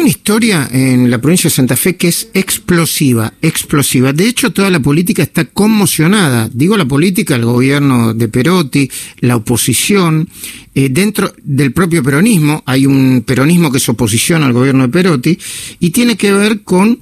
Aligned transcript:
una 0.00 0.08
historia 0.08 0.68
en 0.72 1.10
la 1.10 1.20
provincia 1.20 1.48
de 1.48 1.54
Santa 1.54 1.76
Fe 1.76 1.96
que 1.96 2.08
es 2.08 2.28
explosiva, 2.32 3.34
explosiva. 3.42 4.12
De 4.12 4.26
hecho, 4.26 4.50
toda 4.50 4.70
la 4.70 4.80
política 4.80 5.22
está 5.22 5.44
conmocionada. 5.44 6.48
Digo 6.52 6.76
la 6.76 6.86
política, 6.86 7.36
el 7.36 7.44
gobierno 7.44 8.14
de 8.14 8.28
Perotti, 8.28 8.90
la 9.20 9.36
oposición. 9.36 10.28
Eh, 10.74 10.88
dentro 10.88 11.32
del 11.42 11.72
propio 11.72 12.02
peronismo 12.02 12.62
hay 12.64 12.86
un 12.86 13.22
peronismo 13.26 13.70
que 13.70 13.78
es 13.78 13.88
oposición 13.88 14.42
al 14.42 14.54
gobierno 14.54 14.84
de 14.84 14.88
Perotti 14.88 15.38
y 15.80 15.90
tiene 15.90 16.16
que 16.16 16.32
ver 16.32 16.62
con 16.62 16.98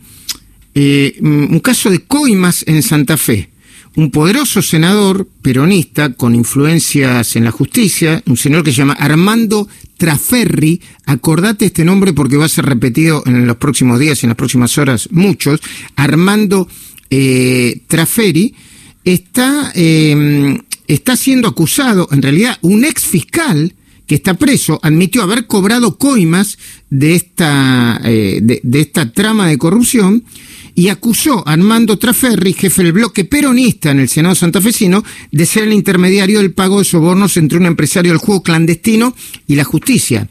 eh, 0.74 1.16
un 1.20 1.60
caso 1.60 1.90
de 1.90 2.00
coimas 2.00 2.64
en 2.66 2.82
Santa 2.82 3.16
Fe 3.16 3.48
un 3.98 4.12
poderoso 4.12 4.62
senador 4.62 5.26
peronista 5.42 6.12
con 6.12 6.32
influencias 6.36 7.34
en 7.34 7.42
la 7.42 7.50
justicia, 7.50 8.22
un 8.26 8.36
señor 8.36 8.62
que 8.62 8.70
se 8.70 8.76
llama 8.76 8.92
Armando 8.92 9.66
Traferri, 9.96 10.80
acordate 11.04 11.64
este 11.64 11.84
nombre 11.84 12.12
porque 12.12 12.36
va 12.36 12.44
a 12.44 12.48
ser 12.48 12.64
repetido 12.64 13.24
en 13.26 13.44
los 13.44 13.56
próximos 13.56 13.98
días 13.98 14.22
y 14.22 14.26
en 14.26 14.28
las 14.28 14.36
próximas 14.36 14.78
horas 14.78 15.08
muchos, 15.10 15.60
Armando 15.96 16.68
eh, 17.10 17.80
Traferri, 17.88 18.54
está, 19.02 19.72
em, 19.74 20.60
está 20.86 21.16
siendo 21.16 21.48
acusado, 21.48 22.08
en 22.12 22.22
realidad 22.22 22.56
un 22.62 22.84
ex 22.84 23.02
fiscal 23.02 23.74
que 24.06 24.14
está 24.14 24.34
preso, 24.34 24.78
admitió 24.84 25.24
haber 25.24 25.48
cobrado 25.48 25.98
coimas 25.98 26.56
de 26.88 27.16
esta, 27.16 28.00
eh, 28.04 28.38
de 28.42 28.80
esta 28.80 29.10
trama 29.10 29.48
de 29.48 29.58
corrupción, 29.58 30.22
y 30.78 30.90
acusó 30.90 31.42
a 31.44 31.54
Armando 31.54 31.98
Traferri, 31.98 32.52
jefe 32.52 32.84
del 32.84 32.92
bloque 32.92 33.24
peronista 33.24 33.90
en 33.90 33.98
el 33.98 34.08
Senado 34.08 34.36
santafesino, 34.36 35.02
de 35.32 35.44
ser 35.44 35.64
el 35.64 35.72
intermediario 35.72 36.38
del 36.38 36.52
pago 36.52 36.78
de 36.78 36.84
sobornos 36.84 37.36
entre 37.36 37.58
un 37.58 37.66
empresario 37.66 38.12
del 38.12 38.20
juego 38.20 38.44
clandestino 38.44 39.12
y 39.48 39.56
la 39.56 39.64
justicia. 39.64 40.28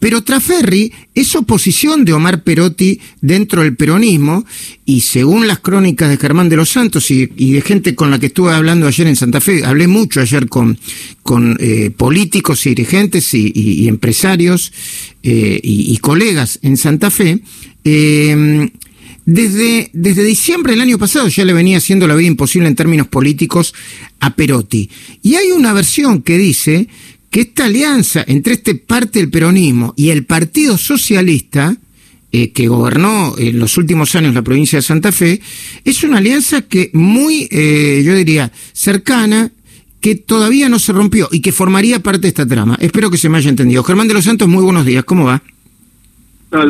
Pero 0.00 0.24
Traferri 0.24 0.92
es 1.14 1.36
oposición 1.36 2.04
de 2.04 2.12
Omar 2.12 2.42
Perotti 2.42 3.00
dentro 3.20 3.62
del 3.62 3.76
peronismo 3.76 4.44
y 4.84 5.02
según 5.02 5.46
las 5.46 5.60
crónicas 5.60 6.10
de 6.10 6.16
Germán 6.16 6.48
de 6.48 6.56
los 6.56 6.70
Santos 6.70 7.08
y, 7.12 7.26
de 7.26 7.62
gente 7.62 7.94
con 7.94 8.10
la 8.10 8.18
que 8.18 8.26
estuve 8.26 8.52
hablando 8.52 8.88
ayer 8.88 9.06
en 9.06 9.14
Santa 9.14 9.40
Fe, 9.40 9.64
hablé 9.64 9.86
mucho 9.86 10.20
ayer 10.20 10.48
con, 10.48 10.76
con 11.22 11.56
eh, 11.60 11.92
políticos 11.96 12.66
y 12.66 12.70
dirigentes 12.70 13.32
y, 13.32 13.86
empresarios 13.86 14.72
eh, 15.22 15.60
y, 15.62 15.96
colegas 15.98 16.58
en 16.62 16.76
Santa 16.76 17.12
Fe, 17.12 17.38
eh, 17.84 18.70
desde, 19.26 19.90
desde 19.92 20.24
diciembre 20.24 20.72
del 20.72 20.82
año 20.82 20.98
pasado 20.98 21.28
ya 21.28 21.44
le 21.44 21.52
venía 21.52 21.78
haciendo 21.78 22.06
la 22.06 22.14
vida 22.14 22.28
imposible 22.28 22.68
en 22.68 22.74
términos 22.74 23.08
políticos 23.08 23.74
a 24.20 24.34
Perotti. 24.34 24.90
Y 25.22 25.36
hay 25.36 25.50
una 25.52 25.72
versión 25.72 26.22
que 26.22 26.36
dice 26.38 26.88
que 27.30 27.42
esta 27.42 27.64
alianza 27.64 28.24
entre 28.26 28.54
este 28.54 28.74
parte 28.74 29.18
del 29.18 29.30
peronismo 29.30 29.94
y 29.96 30.10
el 30.10 30.24
Partido 30.24 30.78
Socialista, 30.78 31.76
eh, 32.32 32.52
que 32.52 32.68
gobernó 32.68 33.34
en 33.38 33.58
los 33.58 33.76
últimos 33.76 34.14
años 34.14 34.34
la 34.34 34.42
provincia 34.42 34.78
de 34.78 34.82
Santa 34.82 35.10
Fe, 35.10 35.40
es 35.84 36.04
una 36.04 36.18
alianza 36.18 36.62
que 36.62 36.90
muy, 36.92 37.48
eh, 37.50 38.02
yo 38.04 38.14
diría, 38.14 38.52
cercana, 38.72 39.50
que 40.00 40.16
todavía 40.16 40.68
no 40.68 40.78
se 40.78 40.92
rompió 40.92 41.28
y 41.32 41.40
que 41.40 41.50
formaría 41.50 42.00
parte 42.00 42.22
de 42.22 42.28
esta 42.28 42.46
trama. 42.46 42.76
Espero 42.78 43.10
que 43.10 43.16
se 43.16 43.30
me 43.30 43.38
haya 43.38 43.48
entendido. 43.48 43.82
Germán 43.82 44.06
de 44.06 44.14
los 44.14 44.24
Santos, 44.24 44.48
muy 44.48 44.62
buenos 44.62 44.84
días, 44.84 45.02
¿cómo 45.04 45.24
va? 45.24 45.42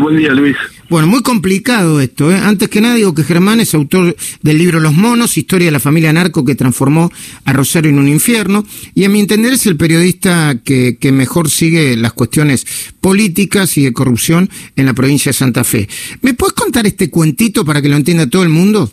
buen 0.01 0.17
día, 0.17 0.33
Luis. 0.33 0.57
Bueno, 0.91 1.09
muy 1.09 1.23
complicado 1.23 2.01
esto. 2.01 2.31
¿eh? 2.31 2.37
Antes 2.37 2.69
que 2.69 2.81
nada 2.81 2.95
digo 2.95 3.15
que 3.15 3.25
Germán 3.25 3.61
es 3.61 3.75
autor 3.75 4.15
del 4.43 4.59
libro 4.59 4.81
Los 4.81 4.93
Monos, 4.95 5.39
historia 5.39 5.67
de 5.67 5.73
la 5.73 5.81
familia 5.81 6.13
narco 6.13 6.45
que 6.45 6.55
transformó 6.55 7.11
a 7.45 7.53
Rosario 7.53 7.91
en 7.91 7.99
un 7.99 8.09
infierno, 8.09 8.65
y 8.95 9.05
a 9.05 9.09
mi 9.09 9.21
entender 9.21 9.55
es 9.55 9.67
el 9.67 9.77
periodista 9.77 10.57
que, 10.63 10.99
que 11.01 11.11
mejor 11.11 11.49
sigue 11.49 11.97
las 11.97 12.13
cuestiones 12.13 12.67
políticas 13.01 13.79
y 13.79 13.85
de 13.85 13.93
corrupción 13.93 14.51
en 14.77 14.87
la 14.87 14.93
provincia 14.93 15.31
de 15.31 15.35
Santa 15.35 15.65
Fe. 15.65 15.89
¿Me 16.21 16.35
puedes 16.35 16.53
contar 16.53 16.87
este 16.87 17.11
cuentito 17.11 17.65
para 17.65 17.81
que 17.81 17.89
lo 17.89 17.97
entienda 17.97 18.29
todo 18.29 18.43
el 18.43 18.51
mundo? 18.51 18.91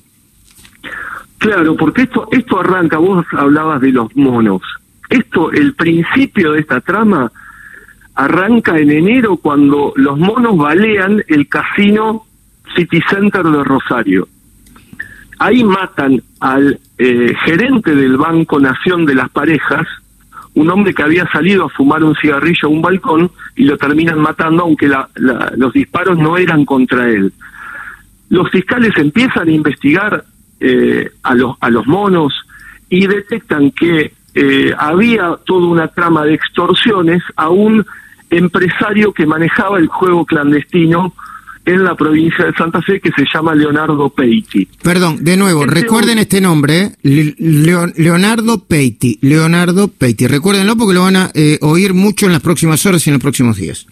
Claro, 1.40 1.76
porque 1.76 2.04
esto, 2.04 2.28
esto 2.32 2.60
arranca, 2.60 3.00
vos 3.00 3.26
hablabas 3.32 3.82
de 3.82 3.92
los 3.92 4.16
monos. 4.16 4.62
Esto, 5.10 5.52
el 5.52 5.74
principio 5.74 6.54
de 6.54 6.62
esta 6.62 6.80
trama 6.80 7.32
arranca 8.16 8.78
en 8.78 8.92
enero 8.92 9.38
cuando 9.38 9.94
los 9.96 10.18
monos 10.18 10.58
balean 10.58 11.24
el 11.28 11.48
casino 11.48 12.26
City 12.76 13.02
Center 13.10 13.44
de 13.44 13.64
Rosario. 13.64 14.28
Ahí 15.40 15.64
matan 15.64 16.22
al 16.40 16.80
eh, 16.98 17.34
gerente 17.44 17.96
del 17.96 18.18
Banco 18.18 18.60
Nación 18.60 19.06
de 19.06 19.16
las 19.16 19.30
Parejas, 19.30 19.88
un 20.54 20.70
hombre 20.70 20.94
que 20.94 21.02
había 21.02 21.26
salido 21.32 21.66
a 21.66 21.70
fumar 21.70 22.04
un 22.04 22.16
cigarrillo 22.16 22.68
a 22.68 22.72
un 22.72 22.82
balcón 22.82 23.32
y 23.56 23.64
lo 23.64 23.78
terminan 23.78 24.20
matando, 24.20 24.64
aunque 24.64 24.88
los 25.56 25.74
disparos 25.74 26.18
no 26.18 26.38
eran 26.38 26.66
contra 26.66 27.10
él. 27.10 27.32
Los 28.30 28.50
fiscales 28.52 28.92
empiezan 28.98 29.48
a 29.48 29.52
investigar 29.52 30.24
eh, 30.60 31.10
a, 31.24 31.34
los, 31.34 31.56
a 31.60 31.70
los 31.70 31.88
monos 31.88 32.34
y 32.90 33.08
detectan 33.08 33.72
que 33.72 34.14
eh, 34.34 34.74
había 34.78 35.38
toda 35.46 35.68
una 35.68 35.88
trama 35.88 36.24
de 36.24 36.36
extorsiones 36.36 37.24
a 37.36 37.50
un 37.50 37.86
empresario 38.32 39.14
que 39.14 39.26
manejaba 39.26 39.78
el 39.78 39.88
juego 39.88 40.26
clandestino 40.26 41.14
en 41.66 41.84
la 41.84 41.96
provincia 41.96 42.46
de 42.46 42.54
Santa 42.54 42.82
Fe 42.82 43.00
que 43.00 43.12
se 43.12 43.24
llama 43.32 43.54
Leonardo 43.54 44.10
Peiti. 44.10 44.68
Perdón, 44.82 45.24
de 45.24 45.38
nuevo, 45.38 45.62
este 45.62 45.76
recuerden 45.82 46.18
este 46.18 46.42
nombre, 46.42 46.96
¿eh? 47.04 47.36
Leonardo 47.98 48.64
Peiti, 48.64 49.20
Leonardo 49.22 49.88
Peiti, 49.90 50.28
recuérdenlo 50.28 50.76
porque 50.76 50.96
lo 50.96 51.04
van 51.04 51.18
a 51.18 51.32
eh, 51.36 51.60
oír 51.62 51.94
mucho 51.94 52.26
en 52.26 52.32
las 52.32 52.42
próximas 52.42 52.84
horas 52.86 53.06
y 53.06 53.12
en 53.12 53.16
los 53.16 53.22
próximos 53.22 53.58
días. 53.58 53.86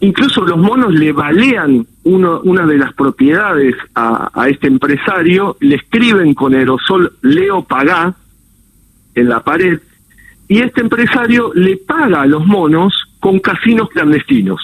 Incluso 0.00 0.42
los 0.42 0.58
monos 0.58 0.92
le 0.92 1.12
balean 1.12 1.86
uno, 2.04 2.40
una 2.44 2.66
de 2.66 2.76
las 2.76 2.92
propiedades 2.94 3.74
a, 3.94 4.30
a 4.32 4.48
este 4.48 4.66
empresario, 4.66 5.56
le 5.60 5.76
escriben 5.76 6.34
con 6.34 6.54
aerosol 6.54 7.12
Leo 7.22 7.64
Pagá 7.64 8.14
en 9.14 9.28
la 9.28 9.40
pared, 9.40 9.80
y 10.48 10.60
este 10.60 10.80
empresario 10.80 11.52
le 11.54 11.76
paga 11.76 12.22
a 12.22 12.26
los 12.26 12.46
monos 12.46 12.92
con 13.22 13.38
casinos 13.38 13.88
clandestinos. 13.90 14.60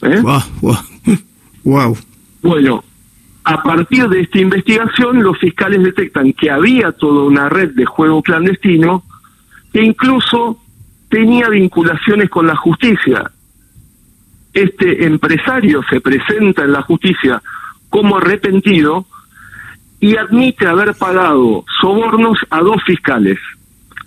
¿Eh? 0.00 0.22
Wow, 1.62 1.94
Bueno, 2.42 2.82
a 3.44 3.62
partir 3.62 4.08
de 4.08 4.22
esta 4.22 4.38
investigación, 4.38 5.22
los 5.22 5.38
fiscales 5.38 5.82
detectan 5.82 6.32
que 6.32 6.50
había 6.50 6.92
toda 6.92 7.24
una 7.24 7.50
red 7.50 7.72
de 7.74 7.84
juego 7.84 8.22
clandestino 8.22 9.02
que 9.74 9.82
incluso 9.82 10.58
tenía 11.10 11.50
vinculaciones 11.50 12.30
con 12.30 12.46
la 12.46 12.56
justicia. 12.56 13.30
Este 14.54 15.04
empresario 15.04 15.82
se 15.90 16.00
presenta 16.00 16.64
en 16.64 16.72
la 16.72 16.80
justicia 16.80 17.42
como 17.90 18.16
arrepentido 18.16 19.04
y 20.00 20.16
admite 20.16 20.66
haber 20.66 20.94
pagado 20.94 21.62
sobornos 21.78 22.38
a 22.48 22.60
dos 22.60 22.82
fiscales 22.86 23.38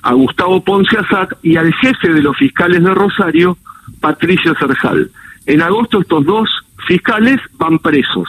a 0.02 0.14
Gustavo 0.14 0.64
Ponce 0.64 0.98
Azat 0.98 1.34
y 1.44 1.56
al 1.58 1.74
jefe 1.74 2.10
de 2.14 2.22
los 2.22 2.38
fiscales 2.38 2.84
de 2.84 2.94
Rosario, 2.94 3.58
Patricio 4.00 4.56
Cersal. 4.56 5.10
En 5.46 5.62
agosto 5.62 6.02
estos 6.02 6.26
dos 6.26 6.50
fiscales 6.88 7.40
van 7.58 7.80
presos. 7.80 8.28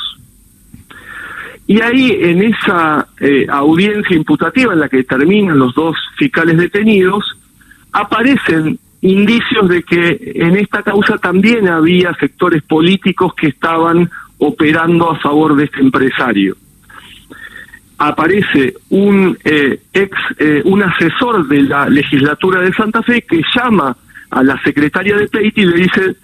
Y 1.67 1.81
ahí, 1.81 2.11
en 2.21 2.43
esa 2.43 3.07
eh, 3.21 3.47
audiencia 3.49 4.17
imputativa 4.17 4.73
en 4.73 4.81
la 4.81 4.89
que 4.89 5.05
terminan 5.05 5.59
los 5.59 5.75
dos 5.75 5.97
fiscales 6.17 6.57
detenidos, 6.57 7.25
aparecen 7.93 8.79
indicios 9.03 9.69
de 9.69 9.83
que 9.83 10.33
en 10.35 10.57
esta 10.57 10.83
causa 10.83 11.17
también 11.19 11.69
había 11.69 12.13
sectores 12.15 12.63
políticos 12.63 13.35
que 13.35 13.49
estaban 13.49 14.11
operando 14.39 15.11
a 15.11 15.19
favor 15.21 15.55
de 15.55 15.65
este 15.65 15.81
empresario 15.81 16.57
aparece 18.01 18.75
un 18.89 19.37
eh, 19.45 19.79
ex, 19.93 20.17
eh, 20.39 20.63
un 20.65 20.83
asesor 20.83 21.47
de 21.47 21.63
la 21.63 21.87
legislatura 21.87 22.63
de 22.63 22.73
Santa 22.73 23.03
Fe 23.03 23.23
que 23.29 23.43
llama 23.55 23.95
a 24.31 24.43
la 24.43 24.59
secretaria 24.63 25.17
de 25.17 25.29
Peiti 25.29 25.61
y 25.61 25.67
le 25.67 25.77
dice, 25.77 26.17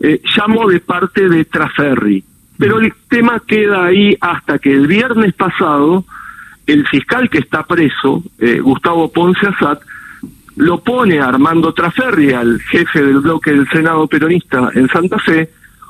eh, 0.00 0.22
llamo 0.34 0.66
de 0.66 0.80
parte 0.80 1.28
de 1.28 1.44
Traferri. 1.44 2.24
Pero 2.56 2.80
el 2.80 2.94
tema 3.10 3.42
queda 3.46 3.84
ahí 3.84 4.16
hasta 4.18 4.58
que 4.58 4.72
el 4.72 4.86
viernes 4.86 5.34
pasado 5.34 6.06
el 6.66 6.86
fiscal 6.86 7.28
que 7.30 7.38
está 7.38 7.62
preso, 7.62 8.22
Gustavo 8.62 9.10
Ponce 9.10 9.46
Azat, 9.46 9.80
lo 10.56 10.82
pone 10.82 11.18
a 11.18 11.28
Armando 11.28 11.72
Traferri, 11.72 12.32
al 12.32 12.60
jefe 12.60 13.00
del 13.00 13.20
bloque 13.20 13.52
del 13.52 13.66
Senado 13.68 14.06
peronista 14.06 14.70
en 14.74 14.86
Santa 14.88 15.18
Fe, 15.18 15.48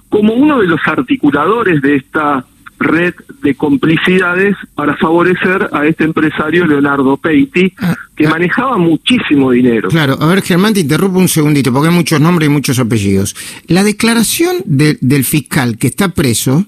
como 0.09 0.35
uno 0.35 0.61
de 0.61 0.69
los 0.69 0.81
articuladores 0.87 1.83
de 1.83 1.97
esta 1.97 2.45
red 2.79 3.15
de 3.43 3.55
complicidades 3.55 4.57
para 4.75 4.97
favorecer 4.97 5.69
a 5.73 5.87
este 5.87 6.05
empresario 6.05 6.67
Leonardo 6.67 7.17
Peiti, 7.17 7.73
ah, 7.79 7.97
que 8.17 8.27
ah. 8.27 8.31
manejaba 8.31 8.79
muchísimo 8.79 9.51
dinero. 9.51 9.89
Claro, 9.89 10.17
a 10.21 10.27
ver 10.27 10.43
Germán, 10.43 10.75
te 10.75 10.81
interrumpo 10.81 11.19
un 11.19 11.29
segundito, 11.29 11.73
porque 11.73 11.89
hay 11.89 11.95
muchos 11.95 12.21
nombres 12.21 12.49
y 12.49 12.53
muchos 12.53 12.79
apellidos. 12.79 13.37
La 13.67 13.85
declaración 13.85 14.57
del 14.65 15.25
fiscal 15.25 15.79
que 15.79 15.89
está 15.89 16.09
preso 16.11 16.67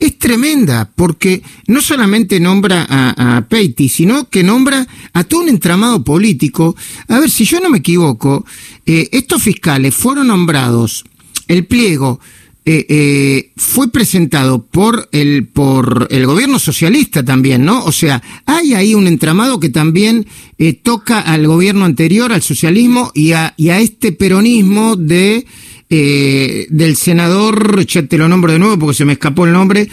es 0.00 0.18
tremenda, 0.18 0.90
porque 0.96 1.42
no 1.66 1.82
solamente 1.82 2.40
nombra 2.40 2.86
a, 2.88 3.42
Peiti, 3.48 3.88
sino 3.88 4.28
que 4.30 4.42
nombra 4.42 4.86
a 5.12 5.24
todo 5.24 5.42
un 5.42 5.50
entramado 5.50 6.02
político. 6.02 6.74
A 7.08 7.20
ver, 7.20 7.30
si 7.30 7.44
yo 7.44 7.60
no 7.60 7.68
me 7.68 7.78
equivoco, 7.78 8.46
eh, 8.86 9.08
estos 9.12 9.42
fiscales 9.42 9.94
fueron 9.94 10.28
nombrados, 10.28 11.04
el 11.48 11.66
pliego, 11.66 12.18
eh, 12.66 12.84
eh, 12.90 13.52
fue 13.56 13.90
presentado 13.90 14.62
por 14.62 15.08
el, 15.12 15.46
por 15.46 16.08
el 16.10 16.26
gobierno 16.26 16.58
socialista 16.58 17.24
también, 17.24 17.64
¿no? 17.64 17.82
O 17.84 17.92
sea, 17.92 18.22
hay 18.44 18.74
ahí 18.74 18.94
un 18.94 19.06
entramado 19.06 19.58
que 19.58 19.70
también 19.70 20.26
eh, 20.58 20.74
toca 20.74 21.20
al 21.20 21.46
gobierno 21.46 21.86
anterior, 21.86 22.32
al 22.32 22.42
socialismo 22.42 23.12
y 23.14 23.32
a, 23.32 23.54
y 23.56 23.70
a 23.70 23.80
este 23.80 24.12
peronismo 24.12 24.96
de 24.96 25.46
del 25.90 26.94
senador, 26.94 27.84
ya 27.84 28.06
te 28.06 28.16
lo 28.16 28.28
nombro 28.28 28.52
de 28.52 28.60
nuevo 28.60 28.78
porque 28.78 28.94
se 28.94 29.04
me 29.04 29.14
escapó 29.14 29.44
el 29.44 29.52
nombre, 29.52 29.88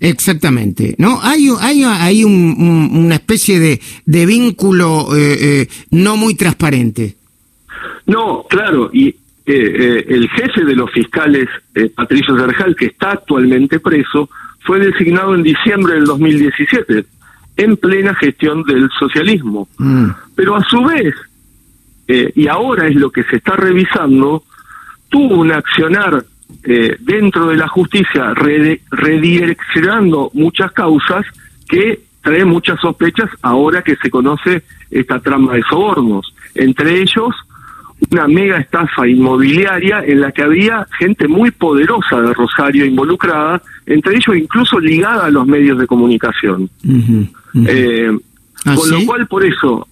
exactamente, 0.00 0.96
¿no? 0.98 1.20
Hay, 1.22 1.48
hay, 1.60 1.84
hay 1.84 2.24
una 2.24 3.14
especie 3.14 3.60
de, 3.60 3.80
de 4.04 4.26
vínculo 4.26 5.10
no 5.92 6.16
muy 6.16 6.34
transparente. 6.34 7.14
No, 8.06 8.46
claro, 8.48 8.90
y 8.92 9.14
eh, 9.54 10.04
el 10.08 10.28
jefe 10.28 10.64
de 10.64 10.76
los 10.76 10.90
fiscales, 10.90 11.48
eh, 11.74 11.90
Patricio 11.94 12.36
Zerjal, 12.36 12.76
que 12.76 12.86
está 12.86 13.12
actualmente 13.12 13.80
preso, 13.80 14.28
fue 14.60 14.78
designado 14.78 15.34
en 15.34 15.42
diciembre 15.42 15.94
del 15.94 16.04
2017, 16.04 17.06
en 17.56 17.76
plena 17.78 18.14
gestión 18.14 18.62
del 18.64 18.90
socialismo. 18.98 19.68
Mm. 19.78 20.10
Pero 20.34 20.56
a 20.56 20.62
su 20.64 20.84
vez, 20.84 21.14
eh, 22.06 22.30
y 22.34 22.46
ahora 22.46 22.88
es 22.88 22.96
lo 22.96 23.10
que 23.10 23.24
se 23.24 23.36
está 23.36 23.56
revisando, 23.56 24.44
tuvo 25.08 25.36
un 25.36 25.52
accionar 25.52 26.24
dentro 27.00 27.46
de 27.46 27.56
la 27.56 27.68
justicia 27.68 28.34
redireccionando 28.34 30.30
muchas 30.34 30.72
causas 30.72 31.24
que 31.68 32.00
trae 32.20 32.44
muchas 32.44 32.80
sospechas 32.80 33.30
ahora 33.42 33.82
que 33.82 33.96
se 33.96 34.10
conoce 34.10 34.64
esta 34.90 35.20
trama 35.20 35.54
de 35.54 35.62
sobornos. 35.62 36.34
Entre 36.54 37.00
ellos, 37.00 37.34
una 38.10 38.28
mega 38.28 38.58
estafa 38.58 39.06
inmobiliaria 39.06 40.02
en 40.04 40.20
la 40.20 40.32
que 40.32 40.42
había 40.42 40.86
gente 40.98 41.26
muy 41.28 41.50
poderosa 41.50 42.20
de 42.20 42.32
Rosario 42.32 42.84
involucrada, 42.84 43.60
entre 43.86 44.16
ellos 44.16 44.36
incluso 44.36 44.78
ligada 44.78 45.26
a 45.26 45.30
los 45.30 45.46
medios 45.46 45.78
de 45.78 45.86
comunicación. 45.86 46.70
Eh, 47.66 48.10
¿Ah, 48.64 48.74
con 48.74 48.90
lo 48.90 49.06
cual, 49.06 49.26
por 49.26 49.44
eso... 49.44 49.86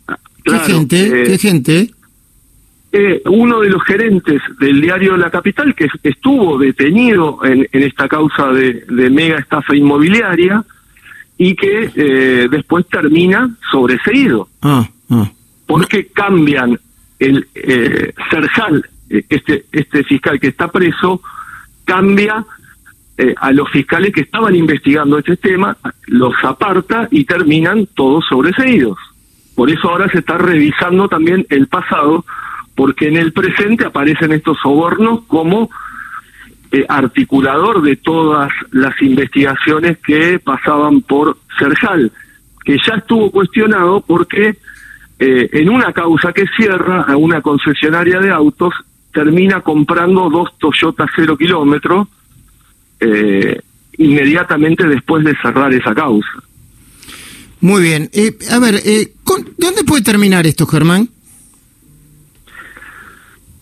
¿Qué 0.45 0.59
gente? 0.61 1.11
¿Qué 1.27 1.35
eh, 1.35 1.39
gente? 1.39 1.91
Eh, 2.93 3.23
uno 3.27 3.61
de 3.61 3.69
los 3.69 3.83
gerentes 3.83 4.41
del 4.61 4.81
diario 4.81 5.17
La 5.17 5.31
Capital, 5.31 5.75
que 5.75 5.89
estuvo 6.05 6.57
detenido 6.59 7.41
en, 7.45 7.67
esta 7.73 8.09
causa 8.09 8.53
de, 8.53 8.85
mega 9.11 9.39
estafa 9.39 9.75
inmobiliaria 9.75 10.65
y 11.37 11.55
que 11.57 12.49
después 12.51 12.87
termina 12.87 13.51
sobreseído. 13.71 14.49
Ah, 14.63 14.89
ah. 15.11 15.31
Porque 15.67 16.07
cambian 16.07 16.79
el 17.19 17.49
eh, 17.55 18.13
eh, 19.09 19.25
este, 19.29 19.65
este 19.73 20.05
fiscal 20.05 20.41
que 20.41 20.49
está 20.49 20.69
preso, 20.69 21.21
cambia 21.85 22.45
eh, 23.19 23.35
a 23.39 23.53
los 23.53 23.71
fiscales 23.71 24.13
que 24.13 24.23
estaban 24.23 24.55
investigando 24.55 25.19
este 25.19 25.37
tema, 25.37 25.77
los 26.07 26.35
aparta 26.43 27.09
y 27.11 27.25
terminan 27.25 27.87
todos 27.95 28.27
sobreseídos. 28.29 28.99
Por 29.55 29.71
eso 29.71 29.89
ahora 29.89 30.09
se 30.11 30.19
está 30.19 30.37
revisando 30.37 31.09
también 31.09 31.47
el 31.49 31.67
pasado, 31.67 32.27
porque 32.75 33.09
en 33.09 33.17
el 33.17 33.33
presente 33.33 33.87
aparecen 33.87 34.33
estos 34.33 34.59
sobornos 34.59 35.23
como 35.27 35.71
eh, 36.73 36.85
articulador 36.89 37.81
de 37.81 37.97
todas 37.97 38.51
las 38.73 39.01
investigaciones 39.01 39.97
que 39.99 40.39
pasaban 40.39 41.01
por 41.01 41.39
Serjal, 41.59 42.13
que 42.65 42.77
ya 42.87 42.97
estuvo 42.97 43.31
cuestionado 43.31 44.03
porque 44.03 44.59
eh, 45.19 45.49
en 45.53 45.71
una 45.71 45.93
causa 45.93 46.33
que 46.33 46.45
cierra 46.57 47.03
a 47.03 47.17
una 47.17 47.41
concesionaria 47.41 48.21
de 48.21 48.31
autos, 48.31 48.75
termina 49.13 49.63
comprando 49.63 50.29
dos 50.29 50.51
Toyota 50.59 51.07
cero 51.15 51.39
kilómetros 51.39 52.07
eh, 53.01 53.61
inmediatamente 53.97 54.87
después 54.87 55.25
de 55.25 55.35
cerrar 55.37 55.73
esa 55.73 55.95
causa. 55.95 56.29
Muy 57.61 57.83
bien. 57.83 58.11
Eh, 58.13 58.37
a 58.51 58.59
ver, 58.59 58.75
¿dónde 59.57 59.85
puede 59.85 60.03
terminar 60.03 60.47
esto, 60.47 60.67
Germán? 60.67 61.09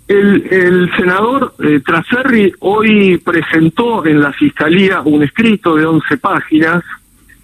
El, 0.08 0.42
el 0.50 0.90
senador 0.96 1.54
Traferri 1.86 2.52
hoy 2.60 3.16
presentó 3.18 4.04
en 4.04 4.20
la 4.20 4.32
Fiscalía 4.32 5.00
un 5.02 5.22
escrito 5.22 5.76
de 5.76 5.86
11 5.86 6.16
páginas 6.18 6.84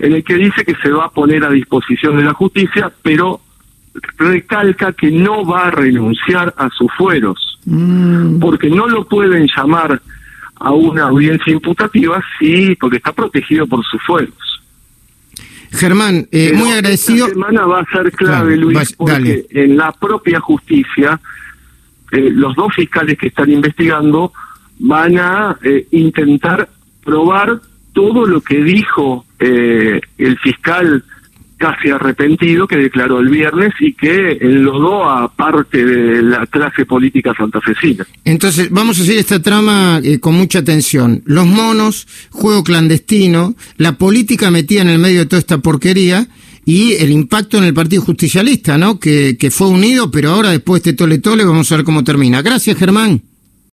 en 0.01 0.15
el 0.15 0.25
que 0.25 0.35
dice 0.35 0.65
que 0.65 0.75
se 0.83 0.91
va 0.91 1.07
a 1.07 1.11
poner 1.11 1.45
a 1.45 1.51
disposición 1.51 2.17
de 2.17 2.25
la 2.25 2.35
justicia, 2.35 2.93
pero 3.03 3.41
recalca 4.16 4.92
que 4.92 5.10
no 5.10 5.44
va 5.44 5.66
a 5.66 5.70
renunciar 5.70 6.54
a 6.56 6.69
sus 6.70 6.90
fueros, 6.96 7.58
mm. 7.64 8.38
porque 8.38 8.70
no 8.70 8.87
lo 8.87 9.06
pueden 9.06 9.48
llamar 9.54 10.00
a 10.56 10.72
una 10.72 11.04
audiencia 11.04 11.52
imputativa, 11.52 12.22
sí, 12.38 12.76
porque 12.78 12.98
está 12.98 13.12
protegido 13.12 13.66
por 13.66 13.84
sus 13.84 14.00
fueros. 14.02 14.34
Germán, 15.72 16.26
eh, 16.31 16.52
muy 16.54 16.72
agradecido. 16.72 17.26
Esta 17.26 17.34
semana 17.34 17.66
va 17.66 17.81
a 17.81 17.87
ser 17.87 18.12
clave, 18.12 18.56
Luis, 18.56 18.92
porque 18.92 19.46
en 19.50 19.76
la 19.76 19.92
propia 19.92 20.40
justicia, 20.40 21.20
eh, 22.10 22.31
los 22.31 22.54
dos 22.56 22.75
fiscales 22.75 23.16
que 23.16 23.28
están 23.28 23.50
investigando 23.50 24.32
van 24.81 25.19
a 25.19 25.56
eh, 25.62 25.87
intentar 25.92 26.69
probar 27.04 27.60
todo 27.92 28.26
lo 28.26 28.40
que 28.40 28.62
dijo 28.62 29.25
el 29.38 30.38
fiscal 30.42 31.02
casi 31.61 31.91
arrepentido 31.91 32.67
que 32.67 32.77
declaró 32.77 33.21
el 33.21 33.29
viernes 33.29 33.75
y 33.81 33.93
que 33.93 34.39
enlodó 34.41 35.05
a 35.05 35.31
parte 35.31 35.85
de 35.85 36.23
la 36.23 36.47
clase 36.47 36.87
política 36.87 37.35
santafesina. 37.37 38.07
Entonces, 38.25 38.71
vamos 38.71 38.99
a 38.99 39.05
seguir 39.05 39.21
esta 39.21 39.43
trama 39.43 40.01
eh, 40.03 40.19
con 40.19 40.35
mucha 40.35 40.61
atención. 40.61 41.23
Los 41.27 41.47
monos, 41.47 42.09
juego 42.31 42.65
clandestino, 42.65 43.55
la 43.77 43.99
política 43.99 44.51
metida 44.51 44.81
en 44.81 44.89
el 44.89 44.99
medio 44.99 45.21
de 45.21 45.27
toda 45.27 45.41
esta 45.41 45.59
porquería 45.59 46.27
y 46.65 46.95
el 46.95 47.11
impacto 47.11 47.59
en 47.59 47.65
el 47.65 47.75
Partido 47.75 48.03
Justicialista, 48.03 48.79
¿no? 48.79 48.99
Que, 48.99 49.37
que 49.39 49.51
fue 49.51 49.69
unido, 49.69 50.11
pero 50.11 50.31
ahora 50.31 50.51
después 50.51 50.83
de 50.83 50.91
este 50.91 50.97
tole 50.97 51.19
tole 51.19 51.45
vamos 51.45 51.71
a 51.71 51.77
ver 51.77 51.85
cómo 51.85 52.03
termina. 52.03 52.41
Gracias, 52.41 52.79
Germán. 52.79 53.23